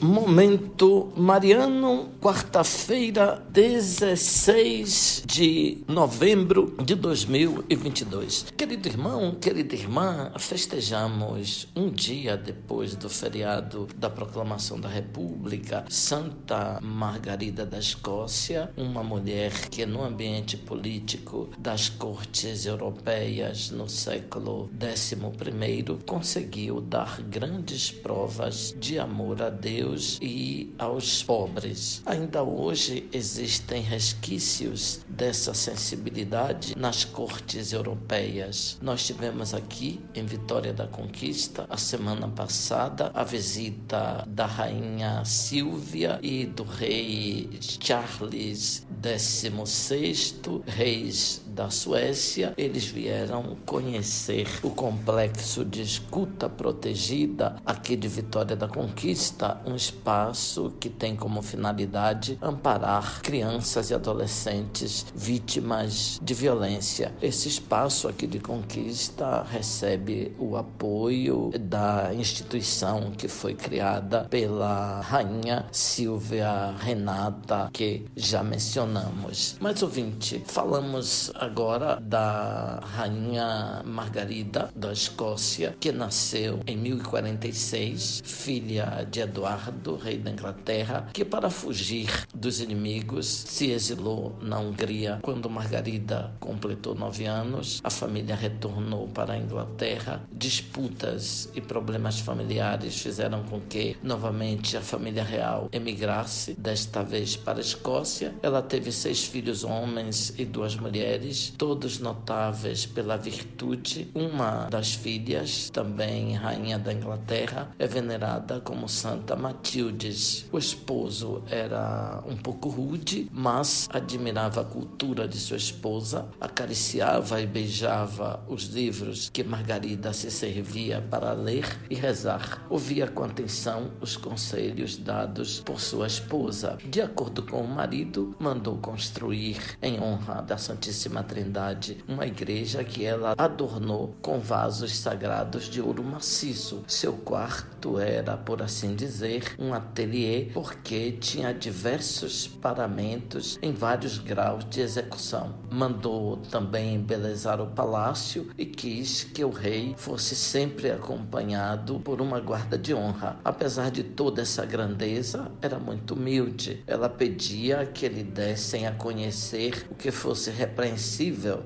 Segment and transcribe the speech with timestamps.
[0.00, 8.46] Momento Mariano, quarta-feira, 16 de novembro de 2022.
[8.54, 16.78] Querido irmão, querida irmã, festejamos um dia depois do feriado da proclamação da República, Santa
[16.82, 25.96] Margarida da Escócia, uma mulher que no ambiente político das cortes europeias no século XI
[26.04, 29.85] conseguiu dar grandes provas de amor a Deus
[30.20, 32.02] E aos pobres.
[32.04, 38.78] Ainda hoje existem resquícios dessa sensibilidade nas cortes europeias.
[38.82, 46.18] Nós tivemos aqui em Vitória da Conquista, a semana passada, a visita da rainha Silvia
[46.22, 52.52] e do rei Charles XVI, reis da Suécia.
[52.58, 60.74] Eles vieram conhecer o complexo de escuta protegida aqui de Vitória da Conquista, um espaço
[60.78, 67.14] que tem como finalidade amparar crianças e adolescentes vítimas de violência.
[67.22, 75.64] Esse espaço aqui de conquista recebe o apoio da instituição que foi criada pela rainha
[75.72, 79.56] Silvia Renata, que já mencionamos.
[79.58, 89.20] Mas ouvinte, falamos agora da rainha Margarida da Escócia, que nasceu em 1046, filha de
[89.20, 95.20] Eduardo rei da Inglaterra, que para fugir dos inimigos se exilou na Hungria.
[95.22, 100.22] Quando Margarida completou nove anos, a família retornou para a Inglaterra.
[100.32, 107.58] Disputas e problemas familiares fizeram com que novamente a família real emigrasse, desta vez para
[107.58, 108.34] a Escócia.
[108.42, 114.10] Ela teve seis filhos homens e duas mulheres, todos notáveis pela virtude.
[114.14, 120.46] Uma das filhas, também rainha da Inglaterra, é venerada como Santa Matildes.
[120.52, 127.46] O esposo era um pouco rude, mas admirava a cultura de sua esposa, acariciava e
[127.46, 132.64] beijava os livros que Margarida se servia para ler e rezar.
[132.68, 136.78] Ouvia com atenção os conselhos dados por sua esposa.
[136.84, 143.04] De acordo com o marido, mandou construir, em honra da Santíssima Trindade, uma igreja que
[143.04, 146.84] ela adornou com vasos sagrados de ouro maciço.
[146.86, 154.64] Seu quarto era, por assim dizer, um ateliê porque tinha diversos paramentos em vários graus
[154.64, 155.54] de execução.
[155.70, 162.40] Mandou também embelezar o palácio e quis que o rei fosse sempre acompanhado por uma
[162.40, 163.38] guarda de honra.
[163.44, 166.82] Apesar de toda essa grandeza, era muito humilde.
[166.86, 171.15] Ela pedia que lhe dessem a conhecer o que fosse repreensível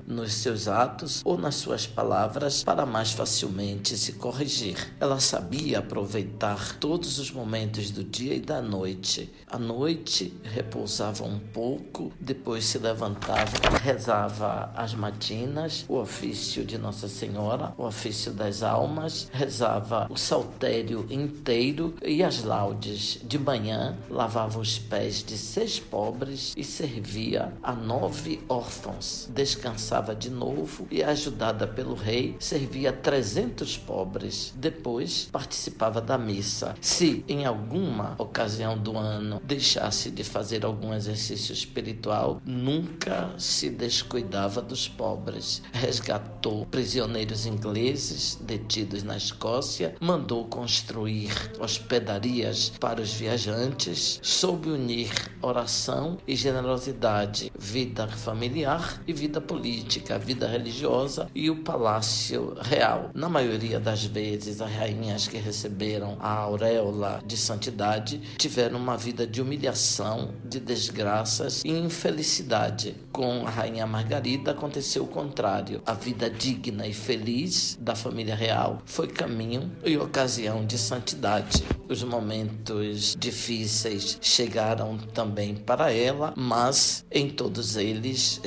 [0.07, 4.93] nos seus atos ou nas suas palavras para mais facilmente se corrigir.
[4.99, 9.29] Ela sabia aproveitar todos os momentos momentos do dia e da noite.
[9.47, 13.51] À noite repousava um pouco, depois se levantava,
[13.81, 21.05] rezava as matinas, o ofício de Nossa Senhora, o ofício das almas, rezava o saltério
[21.09, 23.19] inteiro e as laudes.
[23.23, 29.29] De manhã lavava os pés de seis pobres e servia a nove órfãos.
[29.33, 34.53] Descansava de novo e, ajudada pelo rei, servia trezentos pobres.
[34.55, 36.75] Depois participava da missa.
[36.81, 44.61] Se em alguma ocasião do ano deixasse de fazer algum exercício espiritual, nunca se descuidava
[44.61, 45.61] dos pobres.
[45.71, 55.09] Resgatou prisioneiros ingleses detidos na Escócia, mandou construir hospedarias para os viajantes, soube unir
[55.41, 63.11] oração e generosidade, vida familiar e vida política, vida religiosa e o palácio real.
[63.13, 69.27] Na maioria das vezes, as rainhas que receberam a auréola de santidade tiveram uma vida
[69.27, 72.95] de humilhação, de desgraças e infelicidade.
[73.11, 75.83] Com a rainha Margarida aconteceu o contrário.
[75.85, 81.63] A vida digna e feliz da família real foi caminho e ocasião de santidade.
[81.87, 88.39] Os momentos difíceis chegaram também para ela, mas em todos eles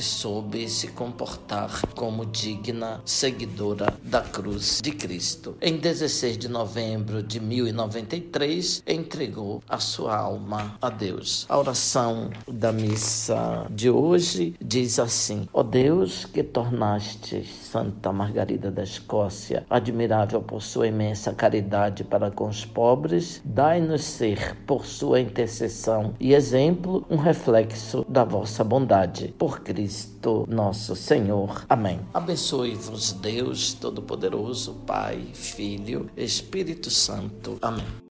[0.69, 5.57] se comportar como digna seguidora da cruz de Cristo.
[5.61, 11.47] Em 16 de novembro de 1093, entregou a sua alma a Deus.
[11.49, 18.71] A oração da missa de hoje diz assim: Ó oh Deus, que tornaste Santa Margarida
[18.71, 25.21] da Escócia admirável por sua imensa caridade para com os pobres, dai-nos ser, por sua
[25.21, 29.35] intercessão e exemplo, um reflexo da vossa bondade.
[29.39, 31.65] Por Cristo nosso Senhor.
[31.69, 32.01] Amém.
[32.15, 37.59] Abençoe-vos, Deus Todo-Poderoso, Pai, Filho, Espírito Santo.
[37.61, 38.04] Amém.